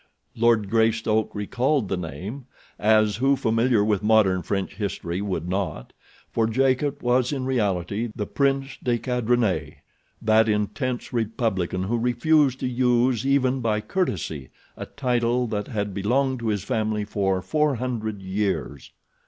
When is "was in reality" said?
7.03-8.09